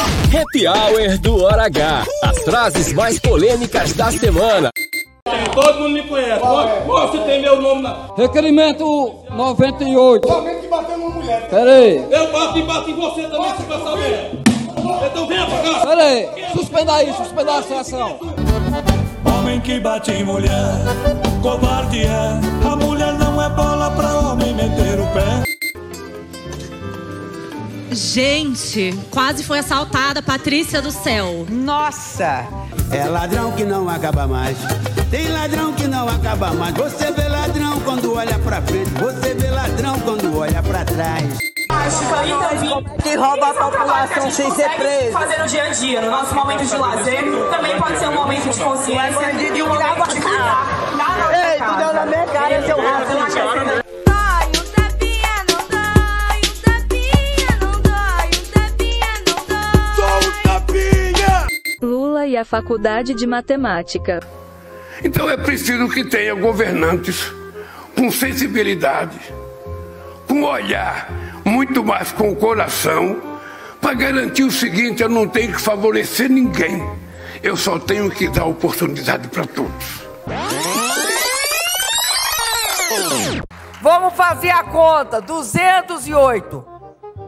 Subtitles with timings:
[0.00, 2.04] Happy Hour do Hora H.
[2.24, 4.70] As frases mais polêmicas da semana.
[5.54, 6.40] Todo mundo me conhece.
[6.86, 8.08] Você tem meu nome na.
[8.16, 10.26] Requerimento 98.
[10.26, 11.48] Somente que bateu numa mulher.
[11.50, 14.30] Pera aí, Eu bato e bato em você também, se quer saber.
[15.06, 15.86] Então venha pra cá.
[15.86, 16.28] pera aí.
[16.52, 18.18] Suspenda aí, suspenda a sessão.
[19.24, 20.52] Homem que bate em mulher,
[21.42, 22.40] covarde é
[27.92, 31.44] Gente, quase foi assaltada Patrícia do Céu.
[31.48, 32.46] Nossa!
[32.92, 34.56] É ladrão que não acaba mais.
[35.10, 36.74] Tem ladrão que não acaba mais.
[36.74, 38.90] Você vê ladrão quando olha pra frente.
[38.90, 41.38] Você vê ladrão quando olha pra trás.
[43.02, 45.12] Que rouba a população sem ser preso.
[45.12, 48.50] fazer no dia a dia, no nosso momento de lazer, também pode ser um momento
[48.50, 50.79] de consciência e um momento de cuidar
[62.20, 64.20] Lula e a Faculdade de Matemática.
[65.02, 67.32] Então é preciso que tenha governantes
[67.96, 69.18] com sensibilidade,
[70.26, 71.08] com olhar,
[71.44, 73.40] muito mais com o coração,
[73.80, 76.86] para garantir o seguinte: eu não tenho que favorecer ninguém,
[77.42, 80.00] eu só tenho que dar oportunidade para todos.
[83.80, 85.22] Vamos fazer a conta.
[85.22, 86.66] 208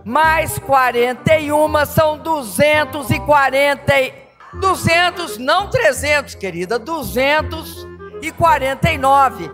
[0.05, 4.22] mais 41 são 240.
[4.63, 6.79] E- 200, não 300, querida.
[6.79, 9.51] 249.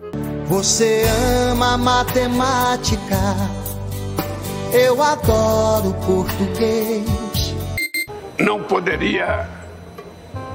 [0.47, 1.05] Você
[1.51, 3.19] ama matemática,
[4.73, 7.05] eu adoro português.
[8.39, 9.49] Não poderia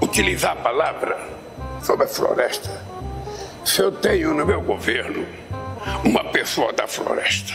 [0.01, 1.19] utilizar a palavra
[1.81, 2.81] sobre a floresta
[3.65, 5.25] se eu tenho no meu governo
[6.03, 7.53] uma pessoa da floresta.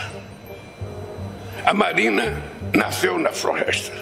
[1.64, 2.40] A Marina
[2.74, 3.92] nasceu na floresta.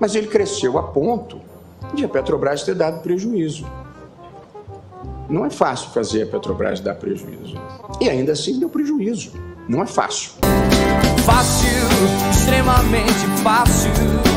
[0.00, 1.40] Mas ele cresceu a ponto
[1.94, 3.66] de a Petrobras ter dado prejuízo.
[5.28, 7.54] Não é fácil fazer a Petrobras dar prejuízo.
[8.00, 9.32] E ainda assim deu prejuízo.
[9.68, 10.32] Não é fácil.
[11.24, 11.68] Fácil,
[12.30, 14.29] extremamente fácil.